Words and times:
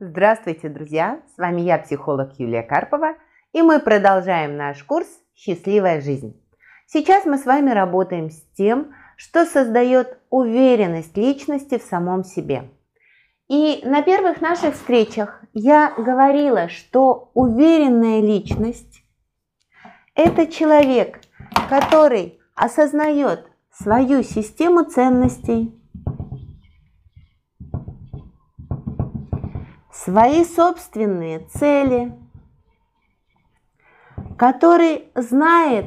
Здравствуйте, 0.00 0.68
друзья! 0.68 1.20
С 1.32 1.38
вами 1.38 1.60
я, 1.60 1.78
психолог 1.78 2.32
Юлия 2.40 2.64
Карпова, 2.64 3.14
и 3.52 3.62
мы 3.62 3.78
продолжаем 3.78 4.56
наш 4.56 4.82
курс 4.82 5.06
«Счастливая 5.36 6.00
жизнь». 6.00 6.36
Сейчас 6.86 7.24
мы 7.26 7.38
с 7.38 7.44
вами 7.44 7.70
работаем 7.70 8.28
с 8.28 8.42
тем, 8.56 8.92
что 9.16 9.46
создает 9.46 10.18
уверенность 10.30 11.16
личности 11.16 11.78
в 11.78 11.82
самом 11.82 12.24
себе. 12.24 12.70
И 13.48 13.82
на 13.84 14.02
первых 14.02 14.40
наших 14.40 14.74
встречах 14.74 15.40
я 15.52 15.94
говорила, 15.96 16.68
что 16.68 17.30
уверенная 17.32 18.20
личность– 18.20 19.04
это 20.16 20.48
человек, 20.48 21.20
который 21.70 22.40
осознает 22.56 23.46
свою 23.70 24.24
систему 24.24 24.82
ценностей, 24.86 25.72
свои 29.94 30.44
собственные 30.44 31.40
цели, 31.54 32.12
который 34.36 35.08
знает 35.14 35.86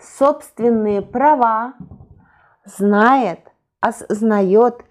собственные 0.00 1.02
права, 1.02 1.74
знает, 2.64 3.40
осознает, 3.80 4.84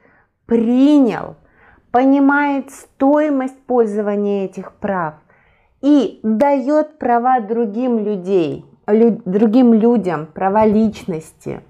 принял, 0.45 1.37
понимает 1.91 2.71
стоимость 2.71 3.65
пользования 3.65 4.45
этих 4.45 4.73
прав 4.73 5.15
и 5.81 6.19
дает 6.21 6.99
права 6.99 7.39
другим 7.39 7.99
людей, 7.99 8.65
лю, 8.85 9.21
другим 9.25 9.73
людям, 9.73 10.27
права 10.27 10.65
личности. 10.65 11.63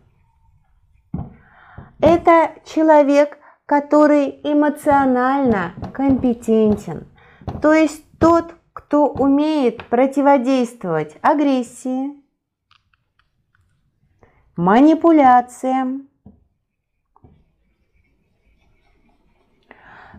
Это 1.99 2.51
человек, 2.65 3.37
который 3.71 4.41
эмоционально 4.43 5.71
компетентен, 5.93 7.07
то 7.61 7.71
есть 7.71 8.03
тот, 8.19 8.53
кто 8.73 9.07
умеет 9.07 9.87
противодействовать 9.87 11.15
агрессии, 11.21 12.21
манипуляциям, 14.57 16.09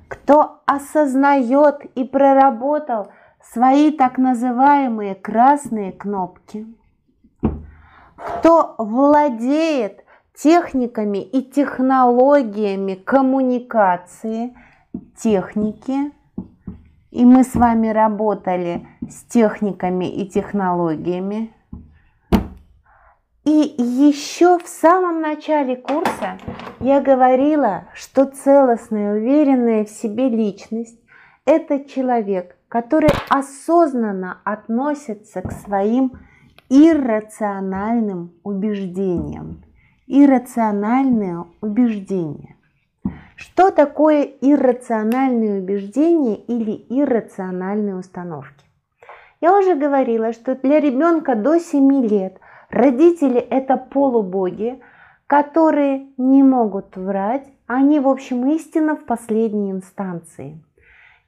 кто 0.08 0.62
осознает 0.64 1.84
и 1.94 2.04
проработал 2.04 3.12
свои 3.42 3.90
так 3.90 4.16
называемые 4.16 5.14
красные 5.14 5.92
кнопки, 5.92 6.66
кто 8.16 8.76
владеет 8.78 10.01
техниками 10.42 11.18
и 11.18 11.40
технологиями 11.40 12.94
коммуникации, 12.94 14.56
техники, 15.16 16.10
и 17.12 17.24
мы 17.24 17.44
с 17.44 17.54
вами 17.54 17.88
работали 17.88 18.86
с 19.08 19.22
техниками 19.24 20.06
и 20.06 20.28
технологиями. 20.28 21.54
И 23.44 23.50
еще 23.50 24.58
в 24.58 24.66
самом 24.66 25.20
начале 25.20 25.76
курса 25.76 26.38
я 26.80 27.00
говорила, 27.00 27.84
что 27.94 28.24
целостная, 28.24 29.14
уверенная 29.14 29.84
в 29.84 29.90
себе 29.90 30.28
личность– 30.28 30.98
это 31.44 31.84
человек, 31.84 32.56
который 32.68 33.10
осознанно 33.28 34.38
относится 34.44 35.42
к 35.42 35.52
своим 35.52 36.12
иррациональным 36.68 38.32
убеждениям 38.42 39.62
иррациональные 40.12 41.46
убеждения. 41.62 42.56
Что 43.34 43.70
такое 43.70 44.24
иррациональные 44.24 45.62
убеждения 45.62 46.36
или 46.36 46.84
иррациональные 46.90 47.96
установки? 47.96 48.66
Я 49.40 49.56
уже 49.58 49.74
говорила, 49.74 50.34
что 50.34 50.54
для 50.54 50.80
ребенка 50.80 51.34
до 51.34 51.58
7 51.58 52.06
лет 52.06 52.38
родители 52.68 53.38
это 53.38 53.78
полубоги, 53.78 54.80
которые 55.26 56.08
не 56.18 56.42
могут 56.42 56.94
врать, 56.94 57.46
они, 57.66 57.98
в 57.98 58.06
общем, 58.06 58.46
истина 58.50 58.96
в 58.96 59.06
последней 59.06 59.70
инстанции. 59.70 60.62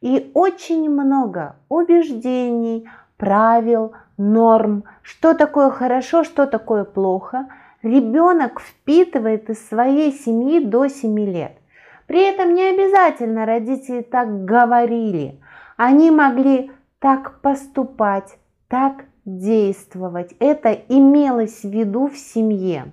И 0.02 0.30
очень 0.34 0.90
много 0.90 1.56
убеждений, 1.70 2.86
правил, 3.16 3.92
норм, 4.18 4.84
что 5.00 5.32
такое 5.32 5.70
хорошо, 5.70 6.22
что 6.22 6.46
такое 6.46 6.84
плохо– 6.84 7.48
ребенок 7.84 8.60
впитывает 8.60 9.50
из 9.50 9.68
своей 9.68 10.12
семьи 10.12 10.58
до 10.58 10.88
7 10.88 11.18
лет. 11.20 11.58
При 12.06 12.22
этом 12.22 12.54
не 12.54 12.62
обязательно 12.62 13.46
родители 13.46 14.02
так 14.02 14.44
говорили. 14.44 15.40
Они 15.76 16.10
могли 16.10 16.70
так 16.98 17.40
поступать, 17.40 18.38
так 18.68 19.04
действовать. 19.24 20.34
Это 20.38 20.72
имелось 20.72 21.62
в 21.62 21.68
виду 21.68 22.08
в 22.08 22.16
семье. 22.16 22.92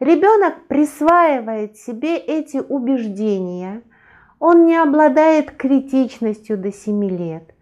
Ребенок 0.00 0.66
присваивает 0.66 1.76
себе 1.76 2.16
эти 2.16 2.58
убеждения. 2.58 3.82
Он 4.38 4.66
не 4.66 4.76
обладает 4.76 5.52
критичностью 5.52 6.58
до 6.58 6.72
7 6.72 7.04
лет. 7.08 7.54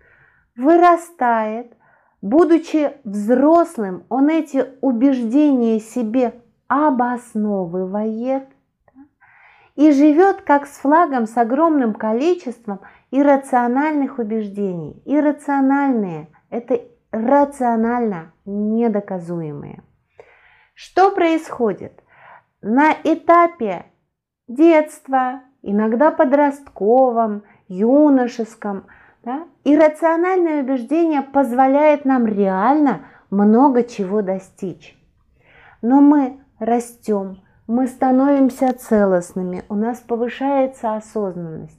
Вырастает. 0.56 1.72
Будучи 2.20 2.92
взрослым, 3.04 4.04
он 4.08 4.28
эти 4.30 4.64
убеждения 4.80 5.78
себе 5.78 6.32
обосновывает 6.74 8.48
и 9.76 9.92
живет 9.92 10.42
как 10.42 10.66
с 10.66 10.78
флагом 10.78 11.26
с 11.26 11.36
огромным 11.36 11.94
количеством 11.94 12.80
иррациональных 13.12 14.18
убеждений. 14.18 15.00
Иррациональные– 15.04 16.28
это 16.50 16.80
рационально 17.12 18.32
недоказуемые. 18.44 19.84
Что 20.74 21.12
происходит? 21.12 22.02
На 22.60 22.92
этапе 23.04 23.86
детства, 24.48 25.42
иногда 25.62 26.10
подростковом, 26.10 27.44
юношеском, 27.68 28.86
да, 29.22 29.46
иррациональное 29.62 30.62
убеждение 30.62 31.22
позволяет 31.22 32.04
нам 32.04 32.26
реально 32.26 33.02
много 33.30 33.84
чего 33.84 34.22
достичь. 34.22 34.98
Но 35.80 36.00
мы 36.00 36.43
растем, 36.58 37.40
мы 37.66 37.86
становимся 37.86 38.72
целостными, 38.72 39.64
у 39.68 39.74
нас 39.74 39.98
повышается 40.00 40.96
осознанность 40.96 41.78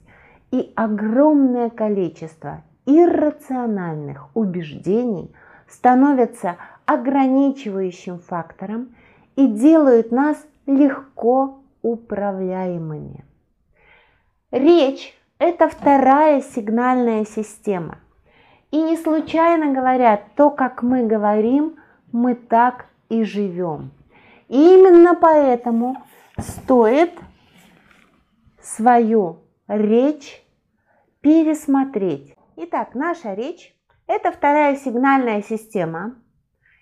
и 0.50 0.72
огромное 0.74 1.70
количество 1.70 2.62
иррациональных 2.86 4.28
убеждений 4.34 5.34
становятся 5.68 6.56
ограничивающим 6.86 8.20
фактором 8.20 8.94
и 9.34 9.46
делают 9.46 10.12
нас 10.12 10.36
легко 10.66 11.60
управляемыми. 11.82 13.24
Речь– 14.50 15.16
это 15.38 15.68
вторая 15.68 16.40
сигнальная 16.40 17.24
система. 17.24 17.98
И 18.70 18.80
не 18.80 18.96
случайно 18.96 19.72
говорят, 19.72 20.22
то, 20.36 20.50
как 20.50 20.82
мы 20.82 21.06
говорим, 21.06 21.76
мы 22.12 22.34
так 22.34 22.86
и 23.08 23.22
живем. 23.24 23.90
И 24.48 24.74
именно 24.74 25.14
поэтому 25.14 25.96
стоит 26.38 27.12
свою 28.60 29.44
речь 29.66 30.44
пересмотреть. 31.20 32.34
Итак, 32.56 32.94
наша 32.94 33.34
речь– 33.34 33.74
это 34.06 34.30
вторая 34.30 34.76
сигнальная 34.76 35.42
система. 35.42 36.14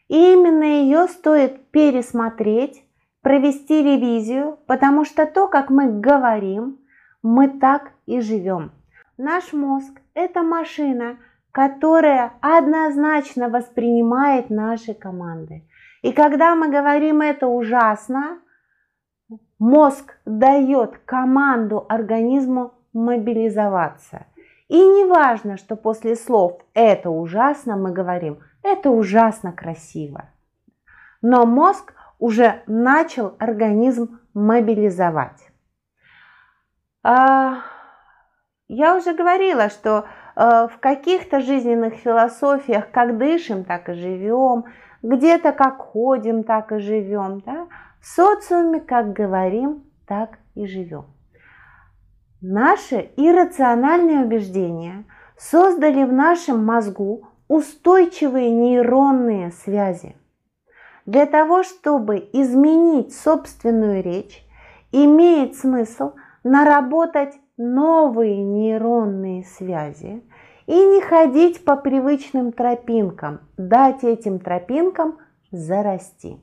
И 0.09 0.33
именно 0.33 0.65
ее 0.65 1.09
стоит 1.09 1.71
пересмотреть, 1.71 2.85
провести 3.23 3.83
ревизию, 3.83 4.59
потому 4.67 5.07
что 5.07 5.25
то, 5.25 5.49
как 5.49 5.71
мы 5.71 6.01
говорим, 6.01 6.79
мы 7.23 7.49
так 7.49 7.93
и 8.05 8.21
живем. 8.21 8.73
Наш 9.17 9.55
мозг– 9.55 10.01
это 10.15 10.43
машина, 10.43 11.19
которая 11.55 12.33
однозначно 12.41 13.49
воспринимает 13.49 14.51
наши 14.51 14.93
команды. 14.93 15.63
И 16.03 16.11
когда 16.11 16.57
мы 16.57 16.69
говорим 16.69 17.21
это 17.21 17.47
ужасно, 17.47 18.41
мозг 19.61 20.19
дает 20.25 20.99
команду 21.05 21.87
организму 21.89 22.75
мобилизоваться. 22.93 24.27
И 24.67 24.85
не 24.85 25.05
важно, 25.05 25.57
что 25.57 25.77
после 25.77 26.17
слов 26.17 26.61
«это 26.75 27.09
ужасно» 27.09 27.77
мы 27.77 27.93
говорим 27.93 28.41
«это 28.65 28.91
ужасно 28.91 29.53
красиво». 29.53 30.25
Но 31.23 31.47
мозг 31.47 31.95
уже 32.19 32.65
начал 32.67 33.37
организм 33.39 34.19
мобилизовать. 34.35 35.53
А, 37.05 37.59
я 38.67 38.97
уже 38.97 39.15
говорила, 39.15 39.69
что 39.69 40.07
в 40.37 40.73
каких-то 40.81 41.41
жизненных 41.41 41.95
философиях 41.95 42.91
как 42.91 43.19
дышим, 43.19 43.65
так 43.65 43.89
и 43.89 43.95
живем– 43.95 44.65
где-то 45.05 45.53
как 45.53 45.79
ходим, 45.79 46.43
так 46.45 46.73
и 46.73 46.79
живем. 46.79 47.41
Да? 47.41 47.69
В 48.01 48.07
социуме 48.07 48.81
как 48.81 49.13
говорим, 49.13 49.85
так 50.07 50.39
и 50.55 50.67
живем. 50.67 51.05
Наши 52.41 53.11
иррациональные 53.17 54.25
убеждения 54.25 55.05
создали 55.37 56.05
в 56.05 56.13
нашем 56.13 56.65
мозгу 56.65 57.29
устойчивые 57.49 58.51
нейронные 58.51 59.51
связи. 59.51 60.17
Для 61.05 61.27
того, 61.27 61.63
чтобы 61.63 62.17
изменить 62.33 63.15
собственную 63.15 64.03
речь, 64.03 64.43
имеет 64.91 65.55
смысл 65.55 66.13
наработать 66.45 67.35
новые 67.57 68.43
нейронные 68.43 69.45
связи 69.45 70.23
и 70.67 70.75
не 70.75 71.01
ходить 71.01 71.65
по 71.65 71.77
привычным 71.77 72.53
тропинкам, 72.53 73.41
дать 73.57 74.03
этим 74.03 74.39
тропинкам 74.39 75.19
зарасти. 75.51 76.41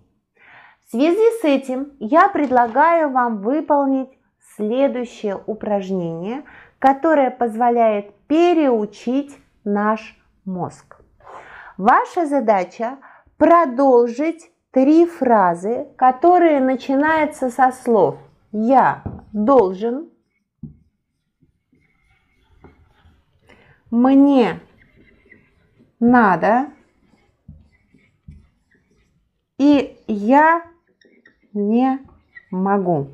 В 0.85 0.91
связи 0.91 1.39
с 1.41 1.43
этим 1.43 1.93
я 1.99 2.27
предлагаю 2.29 3.09
вам 3.09 3.41
выполнить 3.41 4.09
следующее 4.55 5.41
упражнение, 5.45 6.43
которое 6.79 7.31
позволяет 7.31 8.13
переучить 8.27 9.37
наш 9.63 10.17
мозг. 10.45 10.97
Ваша 11.77 12.25
задача 12.25 12.97
продолжить 13.37 14.51
три 14.71 15.05
фразы, 15.05 15.87
которые 15.97 16.59
начинаются 16.59 17.49
со 17.49 17.71
слов 17.71 18.17
«я 18.51 19.03
должен», 19.33 20.10
«мне 23.91 24.59
надо» 25.99 26.67
и 29.59 29.97
«я 30.07 30.63
не 31.53 31.99
могу». 32.49 33.09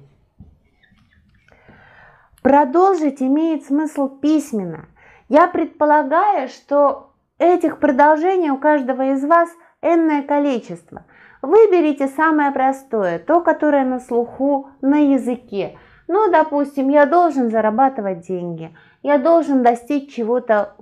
Продолжить 2.42 3.22
имеет 3.22 3.66
смысл 3.66 4.08
письменно. 4.08 4.86
Я 5.28 5.48
предполагаю, 5.48 6.48
что 6.48 7.12
этих 7.40 7.80
продолжений 7.80 8.52
у 8.52 8.58
каждого 8.58 9.14
из 9.14 9.26
вас 9.26 9.50
энное 9.82 10.22
количество. 10.22 11.04
Выберите 11.42 12.08
самое 12.08 12.52
простое, 12.52 13.20
то, 13.20 13.42
которое 13.42 13.84
на 13.84 14.00
слуху, 14.00 14.70
на 14.82 15.00
языке. 15.00 15.78
Ну, 16.08 16.32
допустим, 16.32 16.90
я 16.90 17.06
должен 17.06 17.50
зарабатывать 17.50 18.22
деньги, 18.28 18.76
я 19.04 19.18
должен 19.18 19.62
достичь 19.62 20.14
чего-то 20.14 20.74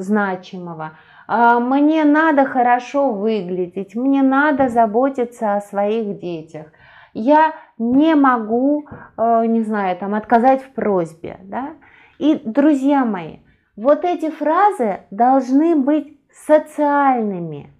значимого, 0.00 0.98
а, 1.26 1.60
мне 1.60 2.04
надо 2.04 2.44
хорошо 2.44 3.12
выглядеть, 3.12 3.94
мне 3.94 4.22
надо 4.22 4.68
заботиться 4.68 5.54
о 5.54 5.60
своих 5.60 6.18
детях– 6.18 6.66
я 7.14 7.54
не 7.78 8.16
могу, 8.16 8.86
э, 9.16 9.46
не 9.46 9.62
знаю, 9.62 9.96
там 9.96 10.14
отказать 10.14 10.62
в 10.62 10.70
просьбе, 10.72 11.38
да. 11.44 11.70
И, 12.18 12.40
друзья 12.44 13.04
мои, 13.04 13.38
вот 13.76 14.04
эти 14.04 14.30
фразы 14.30 15.00
должны 15.10 15.76
быть 15.76 16.18
социальными. 16.32 17.72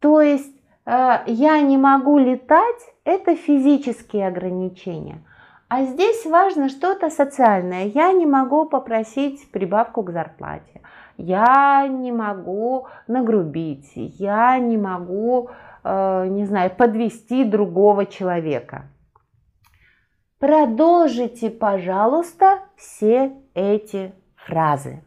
То 0.00 0.22
есть 0.22 0.54
э, 0.86 1.18
я 1.26 1.60
не 1.60 1.76
могу 1.76 2.18
летать, 2.18 2.94
это 3.04 3.36
физические 3.36 4.26
ограничения. 4.26 5.22
А 5.68 5.84
здесь 5.84 6.24
важно 6.26 6.68
что-то 6.68 7.10
социальное. 7.10 7.84
Я 7.84 8.12
не 8.12 8.26
могу 8.26 8.66
попросить 8.66 9.50
прибавку 9.50 10.02
к 10.02 10.10
зарплате. 10.10 10.80
Я 11.16 11.86
не 11.88 12.10
могу 12.10 12.86
нагрубить. 13.06 13.92
Я 13.94 14.58
не 14.58 14.78
могу 14.78 15.50
Э, 15.84 16.26
не 16.28 16.44
знаю, 16.44 16.70
подвести 16.76 17.44
другого 17.44 18.04
человека. 18.04 18.88
Продолжите, 20.38 21.50
пожалуйста, 21.50 22.60
все 22.76 23.32
эти 23.54 24.12
фразы. 24.36 25.02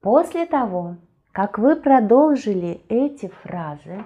После 0.00 0.46
того, 0.46 0.96
как 1.32 1.58
вы 1.58 1.74
продолжили 1.74 2.82
эти 2.88 3.28
фразы, 3.42 4.04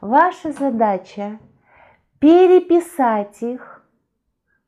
ваша 0.00 0.52
задача 0.52 1.38
переписать 2.24 3.42
их, 3.42 3.82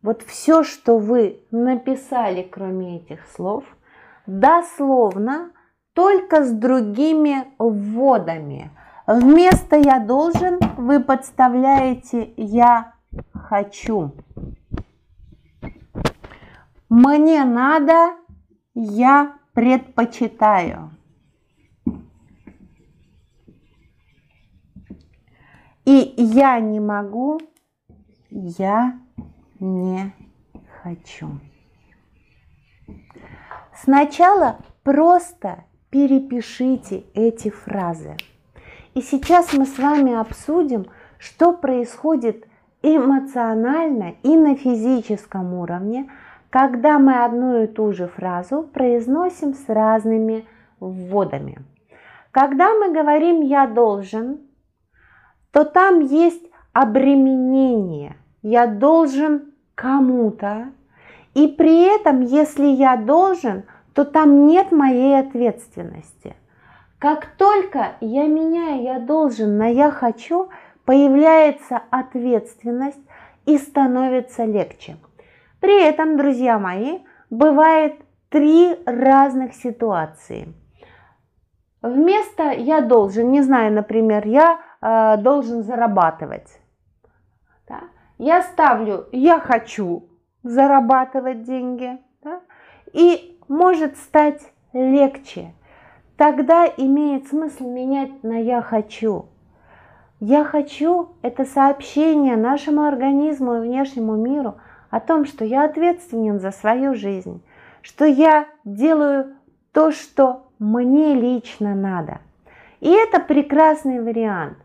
вот 0.03 0.21
все, 0.21 0.63
что 0.63 0.99
вы 0.99 1.41
написали, 1.51 2.43
кроме 2.43 2.99
этих 2.99 3.27
слов, 3.35 3.65
дословно 4.27 5.53
только 5.95 6.45
с 6.45 6.53
другими 6.53 7.47
вводами. 7.59 8.71
Вместо 9.07 9.77
«я 9.77 10.01
должен» 10.01 10.59
вы 10.77 11.01
подставляете 11.01 12.35
«я 12.37 12.93
хочу». 13.33 14.13
Мне 16.91 17.43
надо, 17.45 18.17
я 18.75 19.33
предпочитаю. 19.55 20.91
И 25.87 26.15
я 26.17 26.59
не 26.59 26.81
могу, 26.81 27.41
я 28.29 28.99
не 29.61 30.13
хочу. 30.83 31.29
Сначала 33.73 34.59
просто 34.83 35.65
перепишите 35.91 37.05
эти 37.15 37.51
фразы. 37.51 38.17
И 38.95 39.01
сейчас 39.01 39.53
мы 39.53 39.65
с 39.65 39.79
вами 39.79 40.13
обсудим, 40.15 40.87
что 41.19 41.53
происходит 41.53 42.49
эмоционально 42.83 44.17
и 44.25 44.37
на 44.37 44.57
физическом 44.57 45.55
уровне, 45.55 46.11
когда 46.51 46.99
мы 46.99 47.25
одну 47.25 47.63
и 47.63 47.67
ту 47.69 47.93
же 47.93 48.09
фразу 48.09 48.65
произносим 48.65 49.55
с 49.55 49.69
разными 49.69 50.47
вводами. 50.81 51.59
Когда 52.33 52.75
мы 52.75 52.93
говорим 52.93 53.41
«я 53.41 53.69
должен», 53.69 54.46
то 55.57 55.65
там 55.65 56.01
есть 56.01 56.45
обременение. 56.75 58.17
Я 58.43 58.67
должен 58.67 59.55
кому-то. 59.75 60.67
И 61.33 61.49
при 61.49 61.95
этом, 61.97 62.21
если 62.21 62.67
я 62.67 62.97
должен– 62.97 63.65
то 63.97 64.05
там 64.05 64.47
нет 64.47 64.73
моей 64.73 65.19
ответственности. 65.19 66.37
Как 66.99 67.25
только 67.39 67.97
я 68.03 68.27
меняю 68.27 68.83
«я 68.83 68.99
должен» 68.99 69.57
на 69.57 69.69
«я 69.69 69.91
хочу», 69.91 70.51
появляется 70.85 71.81
ответственность 71.91 73.01
и 73.47 73.57
становится 73.57 74.45
легче. 74.45 74.99
При 75.61 75.83
этом, 75.83 76.19
друзья 76.19 76.59
мои, 76.59 76.99
бывает 77.31 77.95
три 78.29 78.77
разных 78.85 79.55
ситуации. 79.55 80.53
Вместо 81.81 82.51
«я 82.51 82.83
должен», 82.83 83.31
не 83.31 83.41
знаю, 83.41 83.73
например, 83.73 84.27
я 84.27 84.61
э, 84.81 85.17
должен 85.19 85.63
зарабатывать, 85.63 86.61
да, 87.69 87.81
я 88.19 88.43
ставлю 88.43 89.07
«я 89.13 89.41
хочу 89.41 90.09
зарабатывать 90.43 91.43
деньги», 91.43 91.99
да, 92.23 92.41
и 92.93 93.39
может 93.49 93.97
стать 93.97 94.41
легче. 94.73 95.53
Тогда 96.17 96.67
имеет 96.67 97.29
смысл 97.29 97.69
менять 97.71 98.23
на 98.23 98.41
«я 98.41 98.63
хочу». 98.63 99.27
«Я 100.19 100.45
хочу»– 100.45 101.11
это 101.23 101.45
сообщение 101.45 102.37
нашему 102.37 102.85
организму 102.85 103.57
и 103.57 103.61
внешнему 103.61 104.17
миру 104.17 104.55
о 104.89 105.01
том, 105.01 105.27
что 105.27 105.45
я 105.45 105.65
ответственен 105.65 106.41
за 106.41 106.53
свою 106.53 106.95
жизнь, 106.95 107.45
что 107.83 108.07
я 108.07 108.47
делаю 108.65 109.35
то, 109.73 109.91
что 109.91 110.47
мне 110.59 111.15
лично 111.15 111.75
надо. 111.75 112.21
И 112.81 112.91
это 112.91 113.21
прекрасный 113.21 114.03
вариант. 114.03 114.57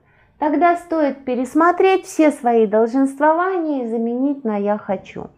Тогда 0.41 0.75
стоит 0.75 1.24
пересмотреть 1.24 2.07
все 2.07 2.31
свои 2.31 2.65
долженствования 2.65 3.83
и 3.83 3.88
заменить 3.88 4.43
на 4.43 4.57
«я 4.57 4.79
хочу». 4.79 5.29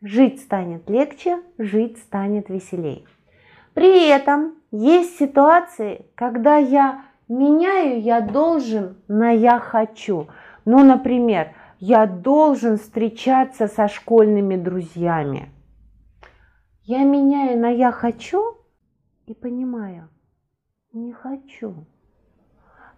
Жить 0.00 0.40
станет 0.40 0.88
легче, 0.88 1.42
жить 1.58 1.98
станет 1.98 2.48
веселей. 2.48 3.06
При 3.74 4.08
этом 4.08 4.54
есть 4.70 5.18
ситуации, 5.18 6.06
когда 6.14 6.56
я 6.56 7.04
меняю 7.28 8.00
«я 8.00 8.22
должен» 8.22 8.96
на 9.08 9.30
«я 9.30 9.58
хочу». 9.58 10.28
Ну, 10.64 10.82
например, 10.86 11.48
я 11.78 12.06
должен 12.06 12.78
встречаться 12.78 13.68
со 13.68 13.88
школьными 13.88 14.56
друзьями. 14.56 15.50
Я 16.84 17.04
меняю 17.04 17.58
на 17.58 17.68
«я 17.68 17.92
хочу» 17.92 18.56
и 19.26 19.34
понимаю, 19.34 20.08
не 20.94 21.12
хочу. 21.12 21.84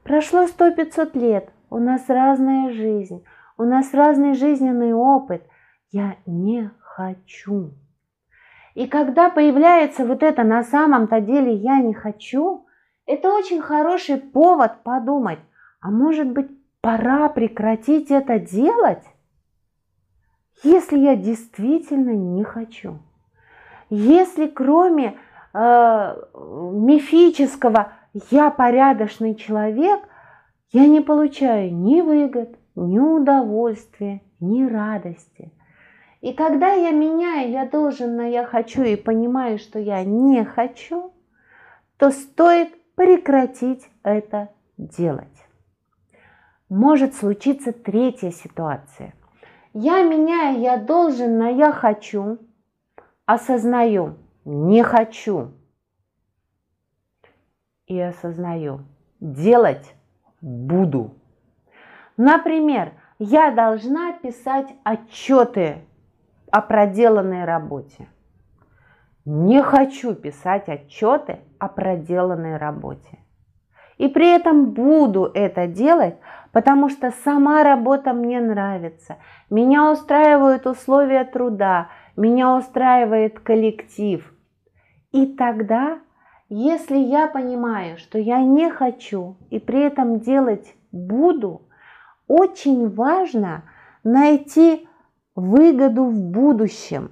Прошло 0.04 0.49
сто 0.49 0.73
пятьсот 0.73 1.14
лет, 1.14 1.50
у 1.71 1.78
нас 1.78 2.09
разная 2.09 2.73
жизнь, 2.73 3.25
у 3.56 3.62
нас 3.62 3.94
разный 3.94 4.35
жизненный 4.35 4.92
опыт. 4.92 5.42
Я 5.92 6.16
не 6.26 6.71
хочу. 6.80 7.71
И 8.75 8.88
когда 8.88 9.30
появляется 9.30 10.04
вот 10.04 10.23
это 10.23 10.42
на 10.42 10.64
самом-то 10.64 11.21
деле 11.21 11.54
я 11.54 11.80
не 11.80 11.94
хочу, 11.94 12.66
это 13.06 13.32
очень 13.32 13.61
хороший 13.61 14.16
повод 14.16 14.82
подумать, 14.82 15.38
а 15.80 15.90
может 15.90 16.28
быть 16.28 16.50
пора 16.80 17.28
прекратить 17.28 18.11
это 18.11 18.40
делать, 18.40 19.04
если 20.64 20.99
я 20.99 21.14
действительно 21.14 22.11
не 22.11 22.42
хочу. 22.42 22.99
Если 23.88 24.47
кроме 24.47 25.18
э, 25.52 26.16
мифического 26.35 27.92
«я 28.31 28.50
порядочный 28.50 29.35
человек», 29.35 30.00
я 30.73 30.87
не 30.87 31.02
получаю 31.02 31.75
ни 31.75 32.00
выгод, 32.00 32.59
ни 32.75 32.99
удовольствия, 32.99 34.23
ни 34.40 34.64
радости. 34.64 35.52
И 36.23 36.33
когда 36.33 36.73
я 36.73 36.92
меняю 36.92 37.50
«я 37.50 37.66
должен» 37.66 38.16
на 38.16 38.26
«я 38.26 38.45
хочу» 38.45 38.83
и 38.83 38.97
понимаю, 38.97 39.59
что 39.59 39.78
я 39.78 40.02
не 40.02 40.45
хочу, 40.45 41.12
то 41.99 42.11
стоит 42.11 42.71
прекратить 42.95 43.87
это 44.02 44.49
делать. 44.78 45.28
Может 46.71 47.14
случиться 47.14 47.73
третья 47.73 48.31
ситуация. 48.31 49.12
Я 49.75 50.02
меняю 50.02 50.61
«я 50.61 50.78
должен» 50.78 51.37
на 51.37 51.49
«я 51.49 51.71
хочу», 51.71 52.38
осознаю 53.26 54.16
«не 54.47 54.83
хочу» 54.83 55.50
и 57.96 58.00
осознаю 58.00 58.80
«делать 59.20 59.94
буду». 60.40 61.14
Например, 62.16 62.92
я 63.18 63.50
должна 63.50 64.12
писать 64.12 64.75
отчеты 64.84 65.78
о 66.50 66.61
проделанной 66.61 67.44
работе. 67.44 68.08
Не 69.25 69.62
хочу 69.62 70.14
писать 70.14 70.68
отчеты 70.68 71.40
о 71.58 71.68
проделанной 71.68 72.56
работе. 72.56 73.18
И 73.99 74.08
при 74.08 74.34
этом 74.34 74.72
буду 74.72 75.30
это 75.32 75.68
делать, 75.68 76.16
потому 76.50 76.88
что 76.88 77.12
сама 77.25 77.62
работа 77.62 78.12
мне 78.12 78.40
нравится. 78.40 79.18
Меня 79.49 79.92
устраивают 79.92 80.66
условия 80.66 81.25
труда, 81.25 81.88
меня 82.16 82.56
устраивает 82.56 83.38
коллектив. 83.38 84.34
И 85.12 85.26
тогда, 85.26 86.00
если 86.54 86.99
я 86.99 87.28
понимаю, 87.28 87.97
что 87.97 88.18
я 88.18 88.42
не 88.42 88.71
хочу 88.71 89.37
и 89.49 89.59
при 89.59 89.80
этом 89.80 90.21
делать 90.21 90.75
буду, 90.92 91.62
очень 92.28 92.90
важно 92.90 93.62
найти 94.04 94.87
выгоду 95.35 96.04
в 96.04 96.21
будущем. 96.21 97.11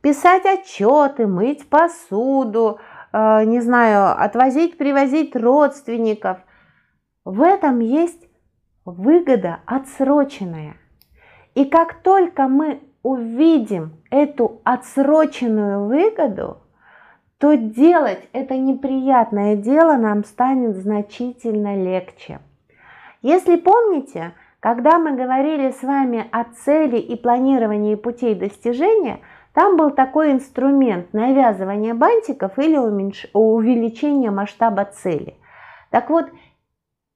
Писать 0.00 0.46
отчеты, 0.46 1.26
мыть 1.26 1.68
посуду, 1.68 2.78
э, 3.12 3.44
не 3.44 3.60
знаю, 3.60 4.18
отвозить, 4.18 4.78
привозить 4.78 5.36
родственников. 5.36 6.38
В 7.26 7.42
этом 7.42 7.80
есть 7.80 8.26
выгода 8.86 9.60
отсроченная. 9.66 10.76
И 11.54 11.66
как 11.66 12.00
только 12.02 12.48
мы 12.48 12.80
увидим 13.02 13.98
эту 14.10 14.62
отсроченную 14.64 15.84
выгоду, 15.86 16.59
то 17.40 17.56
делать 17.56 18.28
это 18.34 18.58
неприятное 18.58 19.56
дело 19.56 19.96
нам 19.96 20.24
станет 20.24 20.76
значительно 20.76 21.74
легче. 21.74 22.38
Если 23.22 23.56
помните, 23.56 24.32
когда 24.60 24.98
мы 24.98 25.16
говорили 25.16 25.70
с 25.70 25.82
вами 25.82 26.26
о 26.32 26.44
цели 26.44 26.98
и 26.98 27.16
планировании 27.16 27.94
путей 27.94 28.34
достижения, 28.34 29.20
там 29.54 29.78
был 29.78 29.90
такой 29.90 30.32
инструмент 30.32 31.14
навязывания 31.14 31.94
бантиков 31.94 32.58
или 32.58 32.76
уменьш... 32.76 33.26
увеличения 33.32 34.30
масштаба 34.30 34.84
цели. 34.84 35.34
Так 35.88 36.10
вот, 36.10 36.26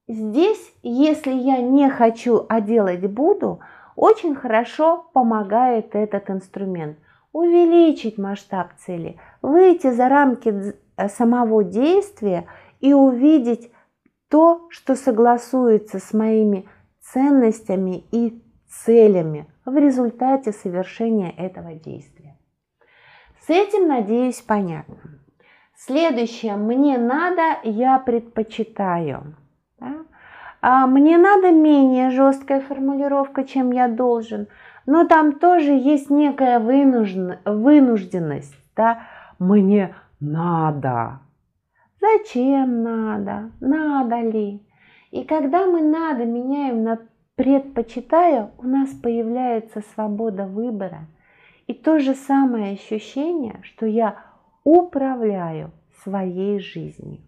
здесь, 0.08 0.74
если 0.82 1.32
я 1.32 1.58
не 1.58 1.90
хочу, 1.90 2.46
а 2.48 2.62
делать 2.62 3.04
буду, 3.10 3.60
очень 3.94 4.34
хорошо 4.34 5.04
помогает 5.12 5.94
этот 5.94 6.30
инструмент. 6.30 6.96
Увеличить 7.34 8.16
масштаб 8.16 8.68
цели, 8.78 9.18
выйти 9.42 9.90
за 9.90 10.08
рамки 10.08 10.74
самого 11.08 11.64
действия 11.64 12.46
и 12.78 12.94
увидеть 12.94 13.72
то, 14.30 14.68
что 14.70 14.94
согласуется 14.94 15.98
с 15.98 16.14
моими 16.14 16.68
ценностями 17.02 18.04
и 18.12 18.40
целями 18.68 19.46
в 19.64 19.76
результате 19.76 20.52
совершения 20.52 21.32
этого 21.32 21.74
действия. 21.74 22.38
С 23.44 23.50
этим, 23.50 23.88
надеюсь, 23.88 24.40
понятно. 24.40 24.96
Следующее. 25.76 26.54
Мне 26.54 26.98
надо, 26.98 27.58
я 27.64 27.98
предпочитаю. 27.98 29.34
Да? 29.80 30.04
А 30.62 30.86
мне 30.86 31.18
надо 31.18 31.50
менее 31.50 32.10
жесткая 32.10 32.60
формулировка, 32.60 33.42
чем 33.42 33.72
я 33.72 33.88
должен. 33.88 34.46
Но 34.86 35.06
там 35.06 35.38
тоже 35.38 35.72
есть 35.72 36.10
некая 36.10 36.58
вынужденность. 36.60 38.54
Да? 38.76 39.02
Мне 39.38 39.94
надо. 40.20 41.20
Зачем 42.00 42.82
надо? 42.82 43.50
Надо 43.60 44.20
ли? 44.20 44.66
И 45.10 45.24
когда 45.24 45.66
мы 45.66 45.80
надо 45.80 46.24
меняем 46.24 46.82
на 46.82 46.98
предпочитаю, 47.36 48.50
у 48.58 48.66
нас 48.66 48.90
появляется 48.90 49.82
свобода 49.94 50.46
выбора. 50.46 51.06
И 51.66 51.72
то 51.72 51.98
же 51.98 52.14
самое 52.14 52.74
ощущение, 52.74 53.60
что 53.62 53.86
я 53.86 54.22
управляю 54.64 55.72
своей 56.02 56.58
жизнью. 56.58 57.20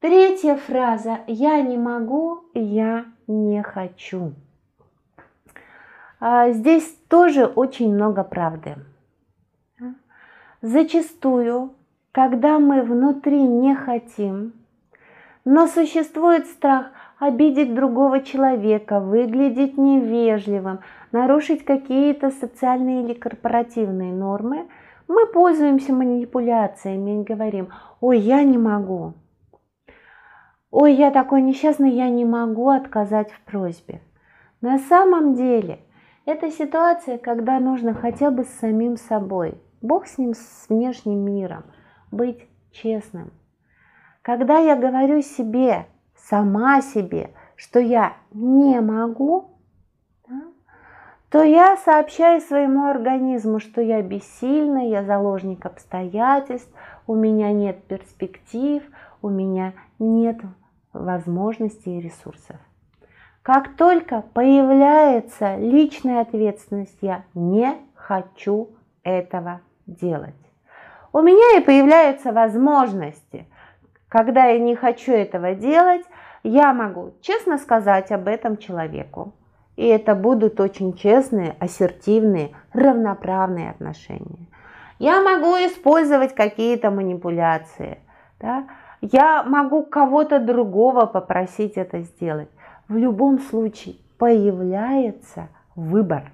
Третья 0.00 0.56
фраза 0.56 1.20
«Я 1.26 1.62
не 1.62 1.78
могу, 1.78 2.44
я 2.54 3.06
не 3.26 3.62
хочу». 3.62 4.34
А, 6.18 6.50
здесь 6.50 6.88
тоже 7.08 7.46
очень 7.46 7.94
много 7.94 8.24
правды. 8.24 8.76
Зачастую, 10.62 11.74
когда 12.12 12.58
мы 12.58 12.82
внутри 12.82 13.42
не 13.42 13.74
хотим, 13.74 14.54
но 15.44 15.66
существует 15.66 16.46
страх 16.46 16.86
обидеть 17.18 17.74
другого 17.74 18.20
человека, 18.20 19.00
выглядеть 19.00 19.76
невежливым, 19.76 20.80
нарушить 21.12 21.64
какие-то 21.64 22.30
социальные 22.30 23.04
или 23.04 23.14
корпоративные 23.14 24.12
нормы. 24.12 24.66
Мы 25.08 25.26
пользуемся 25.26 25.92
манипуляциями 25.92 27.20
и 27.20 27.24
говорим, 27.24 27.68
ой, 28.00 28.18
я 28.18 28.42
не 28.42 28.58
могу. 28.58 29.12
Ой, 30.70 30.94
я 30.94 31.10
такой 31.10 31.42
несчастный, 31.42 31.90
я 31.90 32.08
не 32.08 32.24
могу 32.24 32.70
отказать 32.70 33.30
в 33.30 33.40
просьбе. 33.42 34.00
На 34.60 34.78
самом 34.78 35.34
деле, 35.34 35.78
это 36.26 36.50
ситуация, 36.50 37.16
когда 37.16 37.58
нужно 37.58 37.94
хотя 37.94 38.30
бы 38.30 38.44
с 38.44 38.58
самим 38.58 38.98
собой, 38.98 39.58
Бог 39.80 40.06
с 40.06 40.18
ним, 40.18 40.34
с 40.34 40.66
внешним 40.68 41.24
миром, 41.24 41.64
быть 42.10 42.46
честным– 42.72 43.32
когда 44.26 44.58
я 44.58 44.74
говорю 44.74 45.22
себе, 45.22 45.86
сама 46.16 46.82
себе, 46.82 47.30
что 47.54 47.78
я 47.78 48.14
не 48.32 48.80
могу, 48.80 49.52
да, 50.28 50.42
то 51.30 51.44
я 51.44 51.76
сообщаю 51.76 52.40
своему 52.40 52.86
организму, 52.86 53.60
что 53.60 53.80
я 53.80 54.02
бессильна, 54.02 54.88
я 54.88 55.04
заложник 55.04 55.64
обстоятельств, 55.64 56.68
у 57.06 57.14
меня 57.14 57.52
нет 57.52 57.84
перспектив, 57.84 58.82
у 59.22 59.28
меня 59.28 59.74
нет 60.00 60.40
возможностей 60.92 61.98
и 61.98 62.00
ресурсов. 62.00 62.56
Как 63.46 63.76
только 63.76 64.24
появляется 64.34 65.54
личная 65.56 66.22
ответственность, 66.22 66.98
я 67.00 67.22
не 67.34 67.76
хочу 67.94 68.70
этого 69.04 69.60
делать. 69.86 70.34
У 71.12 71.20
меня 71.22 71.58
и 71.58 71.64
появляются 71.64 72.32
возможности– 72.32 73.46
когда 74.08 74.46
я 74.46 74.58
не 74.58 74.74
хочу 74.74 75.12
этого 75.12 75.54
делать, 75.54 76.02
я 76.42 76.72
могу 76.72 77.14
честно 77.20 77.58
сказать 77.58 78.12
об 78.12 78.28
этом 78.28 78.56
человеку. 78.56 79.34
И 79.76 79.86
это 79.86 80.14
будут 80.14 80.60
очень 80.60 80.94
честные, 80.94 81.56
ассертивные, 81.58 82.52
равноправные 82.72 83.70
отношения. 83.70 84.46
Я 84.98 85.20
могу 85.20 85.54
использовать 85.56 86.34
какие-то 86.34 86.90
манипуляции. 86.90 87.98
Да? 88.40 88.64
Я 89.02 89.42
могу 89.42 89.82
кого-то 89.82 90.38
другого 90.38 91.04
попросить 91.04 91.74
это 91.74 92.00
сделать. 92.00 92.48
В 92.88 92.96
любом 92.96 93.38
случае 93.38 93.96
появляется 94.18 95.48
выбор. 95.74 96.32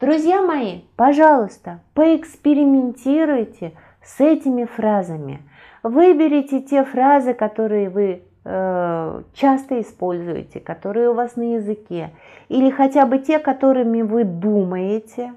Друзья 0.00 0.42
мои, 0.42 0.82
пожалуйста, 0.96 1.80
поэкспериментируйте 1.94 3.72
с 4.02 4.20
этими 4.20 4.64
фразами– 4.64 5.42
Выберите 5.82 6.60
те 6.60 6.84
фразы, 6.84 7.34
которые 7.34 7.90
вы 7.90 8.22
э, 8.44 9.22
часто 9.34 9.80
используете, 9.80 10.60
которые 10.60 11.10
у 11.10 11.14
вас 11.14 11.34
на 11.34 11.54
языке, 11.54 12.10
или 12.48 12.70
хотя 12.70 13.04
бы 13.04 13.18
те, 13.18 13.40
которыми 13.40 14.02
вы 14.02 14.22
думаете, 14.22 15.34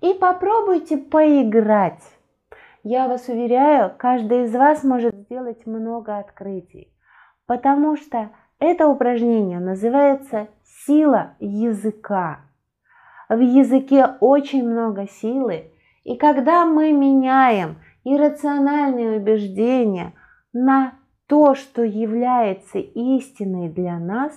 и 0.00 0.14
попробуйте 0.14 0.98
поиграть. 0.98 2.02
Я 2.84 3.08
вас 3.08 3.28
уверяю, 3.28 3.92
каждый 3.96 4.44
из 4.44 4.54
вас 4.54 4.84
может 4.84 5.14
сделать 5.16 5.66
много 5.66 6.18
открытий, 6.18 6.92
потому 7.46 7.96
что 7.96 8.30
это 8.62 8.86
упражнение 8.86 9.58
называется 9.58 10.48
«Сила 10.86 11.34
языка». 11.40 12.40
В 13.28 13.38
языке 13.38 14.06
очень 14.20 14.68
много 14.68 15.08
силы, 15.08 15.70
И 16.04 16.16
когда 16.16 16.66
мы 16.66 16.92
меняем 16.92 17.76
иррациональные 18.04 19.18
убеждения 19.18 20.12
на 20.52 20.94
то, 21.28 21.54
что 21.54 21.82
является 21.82 22.78
истиной 22.78 23.68
для 23.68 23.98
нас, 23.98 24.32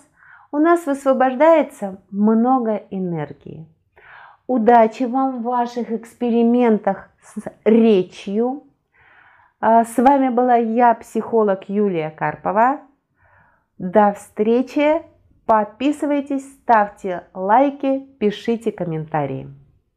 у 0.51 0.57
нас 0.57 0.85
высвобождается 0.85 1.97
много 2.11 2.83
энергии. 2.91 3.67
Удачи 4.47 5.03
вам 5.03 5.39
в 5.39 5.43
ваших 5.43 5.91
экспериментах 5.91 7.09
с 7.21 7.43
речью. 7.65 8.63
А, 9.59 9.83
с 9.83 9.97
вами 9.97 10.29
была 10.29 10.55
я, 10.55 10.93
психолог 10.93 11.67
Юлия 11.67 12.11
Карпова. 12.11 12.81
До 13.77 14.13
встречи! 14.13 15.01
Подписывайтесь, 15.45 16.53
ставьте 16.53 17.27
лайки, 17.33 17.99
пишите 18.19 18.71
комментарии. 18.71 19.47